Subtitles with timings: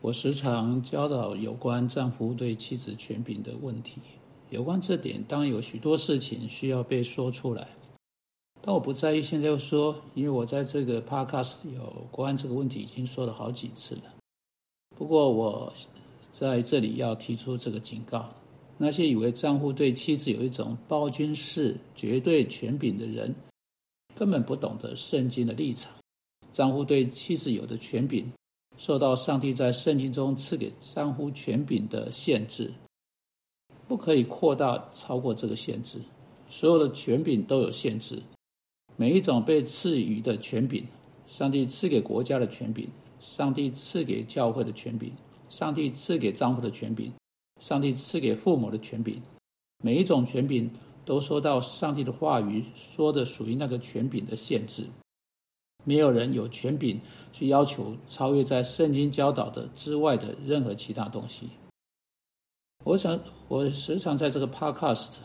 [0.00, 4.00] 我时常教导有关丈夫对妻子权柄的问题。
[4.50, 7.68] 有关这点，当然有许多事情需要被说出来，
[8.62, 14.02] 但我不在意现在又说，因为我在这个 podcast 有关这个问题已经说了好几次了。
[14.96, 15.72] 不过我
[16.30, 18.30] 在这里要提出这个警告：
[18.78, 23.34] 那些以为丈夫对妻子有一种暴君式绝对权柄的人，
[24.14, 25.92] 根本不懂得圣经的立场。
[26.52, 28.32] 丈夫对妻子有的权柄。
[28.78, 32.72] 受到上帝在圣经中赐给丈夫权柄的限制，
[33.88, 36.00] 不可以扩大超过这个限制。
[36.48, 38.22] 所有的权柄都有限制，
[38.96, 40.86] 每一种被赐予的权柄，
[41.26, 42.88] 上帝赐给国家的权柄，
[43.18, 45.12] 上帝赐给教会的权柄，
[45.48, 47.12] 上帝赐给丈夫的权柄，
[47.60, 49.20] 上帝赐给父母的权柄，
[49.82, 50.70] 每一种权柄
[51.04, 54.86] 都受到上帝的话语说的属于那个权柄的限制。
[55.88, 57.00] 没有人有权柄
[57.32, 61.48] 去要求超越在圣经教导的之外的任何其他东西。
[62.84, 65.16] 我想，我时常在这个 podcast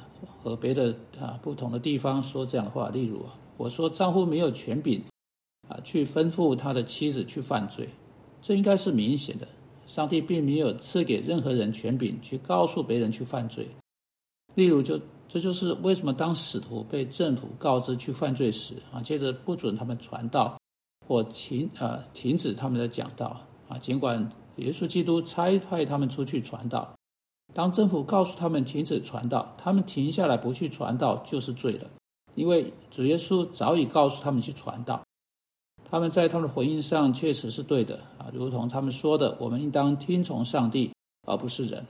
[0.41, 2.88] 和别的啊不同的地方说这样的话。
[2.88, 5.03] 例如啊，我说丈夫没有权柄
[5.67, 7.89] 啊去吩咐他的妻子去犯罪，
[8.41, 9.45] 这应该是明显的。
[9.86, 13.67] 上帝并没有赐给任何人权柄去告诉别人去犯罪。
[14.56, 14.97] 例如，就
[15.34, 20.59] 这就是为什么当使徒被政府告知去犯罪时啊，接着不准他们传道，
[21.08, 26.94] 或停啊停止他们的讲道啊，尽管耶稣基督差派他们出去传道，
[27.52, 31.90] 当政府告诉他们停止传道，他们停下来不去传道就是罪了，
[32.36, 35.03] 因为主耶稣早已告诉他们去传道，
[35.90, 40.94] 他们在他们的回应上确实是对的啊，如同他们说的，我们应当听从上帝
[41.25, 41.84] 而不是人。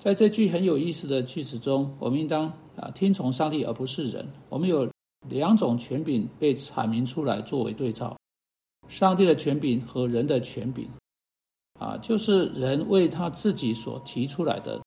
[0.00, 4.26] 在这句很有意思的句子中，我们应当啊听从上帝而不是人。
[4.48, 4.90] 我们有
[5.28, 8.16] 两种权柄被阐明出来作为对照：
[8.88, 10.88] 上帝的权柄和人的权柄。
[11.78, 14.80] 啊，就是人为他自己所提出来的。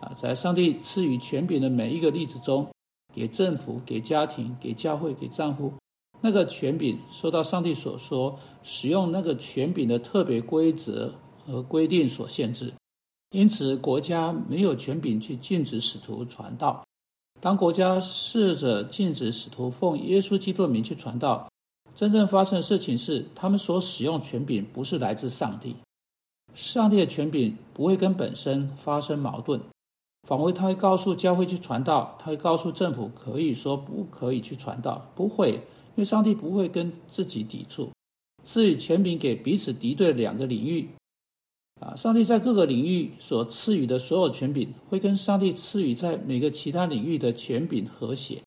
[0.00, 2.68] 啊，在上帝赐予权柄的每一个例子中，
[3.12, 5.72] 给政府、给家庭、给教会、给丈夫，
[6.20, 11.12] 那个权柄受到上帝所说使用那个权柄的特别规则
[11.44, 12.72] 和规定所限制。
[13.32, 16.84] 因此，国家没有权柄去禁止使徒传道。
[17.40, 21.50] 当国家试着禁止使徒奉耶稣基督名去传道，
[21.94, 25.74] 真正发生的事情是，他们所使用权柄不是来自上帝。
[26.54, 29.58] 上帝的权柄不会跟本身发生矛盾，
[30.28, 37.88] 反为他会告诉教会去传道，他会告诉政府可以说不可以去传道，不会，因为上帝不会跟自己抵触。
[38.44, 40.86] 赐予权柄给彼此敌对的两个领域。
[41.82, 48.40] 啊，上帝在各个领域所赐予的所有权柄，会跟上帝赐予在每个其他领域的权柄和谐。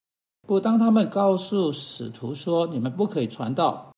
[0.46, 3.92] 不，当他们告诉使徒说你们不可以传道，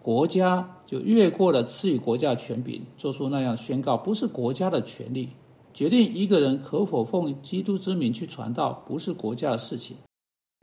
[0.00, 5.28] 国家就越过了赐予国家权柄，做出那样宣告，不是国家的权利
[5.74, 9.96] 决定一个人可否奉基督之名去传道，不是国家的事情。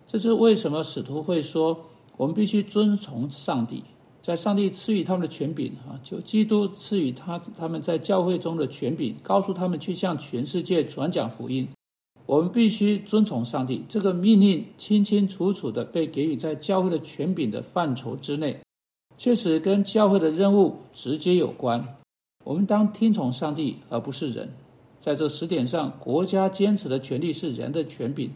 [0.07, 1.77] 这是为什么使徒会说
[2.17, 3.83] 我们必须遵从上帝。
[4.25, 11.67] 在上帝赐予他们的权柄啊，就基督赐予他他们在教会中的权柄，告诉他们去向全世界传讲福音。
[12.25, 18.59] 我们必须遵从上帝这个命令，清清楚楚的被给予在教会的权柄的范畴之内，
[19.15, 21.95] 确实跟教会的任务直接有关。
[22.43, 24.51] 我们当听从上帝，而不是人。
[24.99, 28.31] 在这十点上，国家坚持的权利是人的权柄，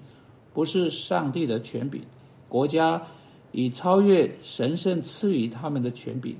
[0.53, 2.03] 不是上帝的权柄。
[2.47, 3.07] 国家。
[3.51, 6.37] 以超越神圣赐予他们的权柄，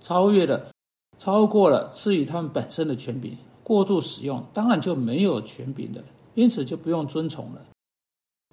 [0.00, 0.70] 超越了、
[1.18, 6.02] 超过了赐予他们本身的权柄，过度使用，当然就没有权柄了，
[6.34, 7.66] 因此就不用遵从了，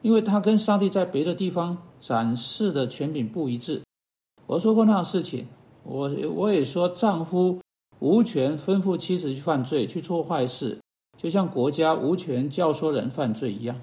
[0.02, 3.84] 因为他跟上帝在别的地方展示的权柄不一致。
[4.47, 5.47] 我说过那样事情，
[5.84, 7.59] 我我也说丈夫
[8.00, 10.80] 无权吩咐妻子去犯罪、去做坏事，
[11.18, 13.80] 就像国家无权教唆人犯罪一样。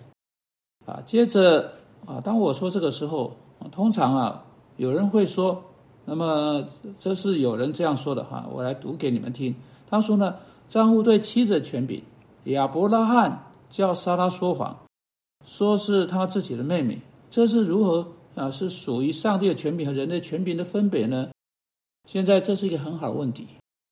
[0.86, 1.72] 啊，接着
[2.04, 3.36] 啊，当我说这个时候。
[3.68, 4.44] 通常啊，
[4.76, 5.62] 有人会说，
[6.04, 6.64] 那么
[6.98, 9.54] 这是有人这样说的哈，我来读给你们听。
[9.88, 10.36] 他说呢，
[10.68, 12.02] 丈夫对妻子的权柄，
[12.44, 14.76] 亚伯拉罕叫莎拉说谎，
[15.46, 18.50] 说是他自己的妹妹，这是如何啊？
[18.50, 21.28] 是属于上帝的权柄和人类权柄的分别呢？
[22.08, 23.46] 现在这是一个很好的问题，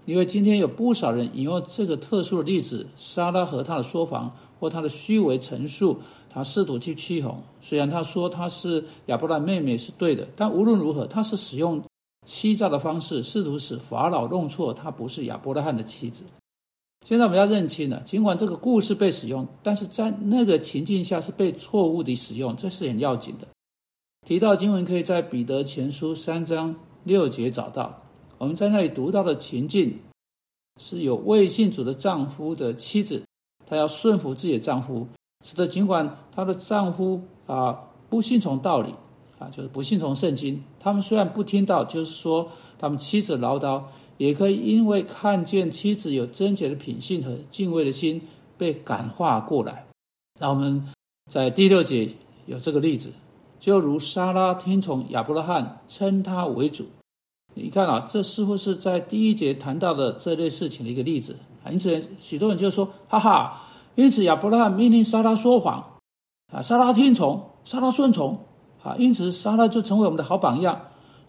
[0.04, 4.32] 因为今天有不少人引用这个特殊的例子，莎拉和他的说谎。
[4.58, 7.42] 或他的虚伪陈述，他试图去欺哄。
[7.60, 11.82] 虽然他说他是亚伯拉罕妹妹是对的，但无论如何，他是使用
[12.26, 16.24] 欺诈的方式，试图使法老弄错他不是亚伯拉罕的妻子。
[17.06, 23.48] 现在我们要认清了，尽管这个故事被使用，但是在那个情境下是被错误的使用，这是很要紧的。
[24.26, 26.74] 提到经文，可以在彼得前书三章
[27.04, 28.02] 六节找到。
[28.36, 29.98] 我们在那里读到的情境，
[30.78, 33.22] 是有未信主的丈夫的妻子，
[33.68, 35.06] 她要顺服自己的丈夫，
[35.44, 37.78] 使得尽管她的丈夫啊
[38.08, 38.94] 不信从道理
[39.38, 43.82] 啊，就是不信从圣经，他们虽然不听到，就是说他们妻子唠叨，
[44.16, 48.22] 也可以因为看见妻子有贞洁的品性和敬畏的心，
[48.56, 49.86] 被感化过来。
[50.40, 50.82] 那我们
[51.30, 52.10] 在第六节
[52.46, 53.12] 有这个例子，
[53.60, 56.86] 就如莎拉听从亚伯拉罕，称他为主。
[57.54, 61.70] 你看啊，这似乎是在第一节谈到的这类事情的一个例子啊。
[61.70, 63.62] 因此，许多人就说：“哈哈，
[63.94, 65.98] 因此亚伯拉罕命令莎拉说谎
[66.52, 68.38] 啊，莎拉听从，莎拉顺从
[68.82, 70.80] 啊，因此莎拉就成为我们的好榜样。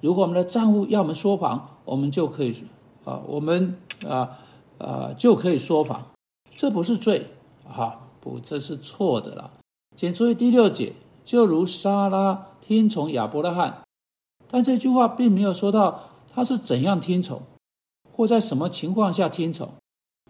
[0.01, 2.53] 如果我们的丈夫要我们说谎，我们就可以
[3.05, 3.75] 啊，我们
[4.07, 4.37] 啊
[4.77, 6.05] 啊就可以说谎，
[6.55, 7.27] 这不是罪
[7.67, 9.49] 啊。”不，这是错的了。
[9.95, 10.91] 请注意第六节，
[11.23, 13.83] 就如莎拉听从亚伯拉罕，
[14.51, 16.01] 但这句话并没有说到
[16.33, 17.41] 他是怎样听从，
[18.11, 19.69] 或在什么情况下听从，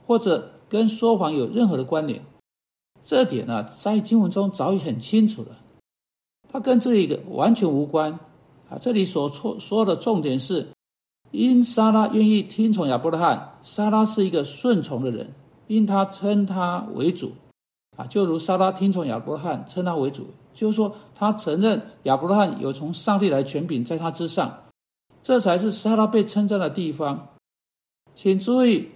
[0.09, 2.25] 或者跟说谎有任何的关联。
[3.03, 5.59] 这点呢，在经文中早已很清楚了，
[6.51, 8.13] 它跟这一个完全无关
[8.67, 8.79] 啊。
[8.81, 10.69] 这里所错说的重点是，
[11.29, 15.31] 因莎拉愿意听从亚伯拉罕，莎拉是一个顺从的人，
[15.67, 17.33] 因他称他为主。
[17.95, 24.63] 啊，就如撒拉听从亚伯拉罕，称他为主，就是说他承认亚伯拉罕有从上帝来权柄在他之上，
[25.21, 27.27] 这才是撒拉被称赞的地方。
[28.15, 28.89] 请注意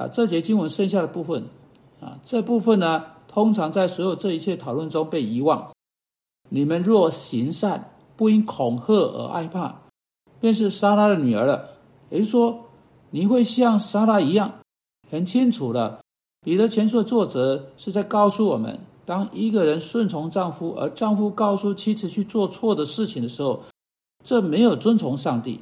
[0.00, 1.44] 啊，这节经文剩下的部分
[2.00, 5.70] 啊，这部分呢，通常在所有这一切讨论中被遗忘。
[6.48, 9.82] 你们若行善，不因恐吓而害怕，
[10.40, 11.72] 便是撒拉的女儿了。
[12.08, 12.64] 也就是说，
[13.10, 14.60] 你会像撒拉一样，
[15.10, 16.00] 很清楚的。
[16.40, 23.60] 彼得前书的作者是在告诉我们：当一个人顺从丈夫，而丈夫告诉妻子去做错的事情的时候，
[24.24, 25.60] 这没有遵从上帝。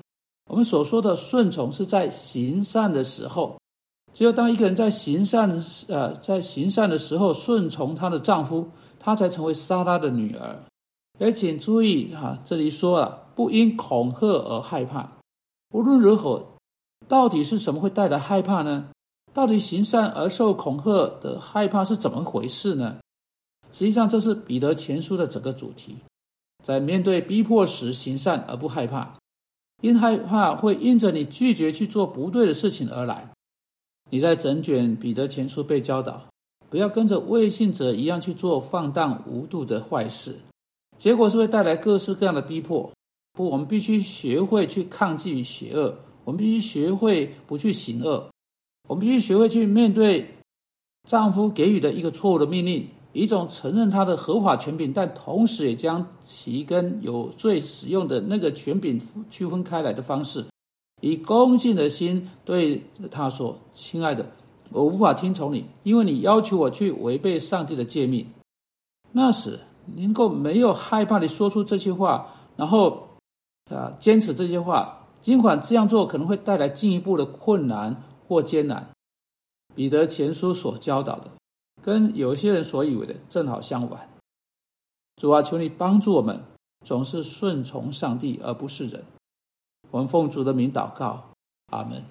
[0.49, 3.58] 我们所说的顺从是在行善的时候，
[4.19, 5.49] 只有当一个人在行善，
[5.87, 8.69] 呃，在行善的时候顺从她的丈夫，
[8.99, 10.59] 她才成为莎拉的女儿。
[11.20, 15.09] 而请注意哈，这里说了，不因恐吓而害怕。
[15.73, 16.44] 无论如何，
[17.06, 18.88] 到底是什么会带来害怕呢？
[19.32, 22.97] 到底行善而受恐吓的害怕是怎么回事呢？
[23.71, 25.97] 实际上，这是彼得前书的整个主题。
[26.64, 29.14] 在面对逼迫时行善而不害怕，
[29.81, 33.31] 因害怕会因着你拒绝去做不对的事情而来。
[34.10, 36.22] 你在整卷彼得前书被教导，
[36.70, 40.34] 不要跟着未信者一样去做放荡无度的坏事，
[40.96, 42.90] 结果是会带来各式各样的逼迫。
[43.32, 45.94] 不，我们必须学会去抗拒邪恶，
[46.25, 48.28] 我们必须学会不去行恶。
[48.88, 50.26] 我们必须学会去面对
[51.06, 60.44] 丈夫给予的一个错误的命令，一种承认他的合法权柄，但同时也将其跟有罪使用的那个权柄区分开来的方式，
[61.00, 64.27] 以恭敬的心对他说：“亲爱的，
[64.71, 68.27] 我无法听从你，因为你要求我去违背上帝的诫命。”
[69.12, 69.61] 那时
[69.97, 73.09] 能够没有害怕地说出这些话，然后
[73.71, 78.03] 啊坚持这些话，尽管这样做可能会带来进一步的困难。
[78.29, 78.91] 或艰难，
[79.75, 81.31] 彼得前书所教导的，
[81.81, 84.06] 跟有些人所以为的正好相反。
[85.17, 86.39] 主啊，求你帮助我们，
[86.85, 89.03] 总是顺从上帝而不是人。
[89.90, 91.23] 我们奉主的名祷告，
[91.73, 92.02] 阿门。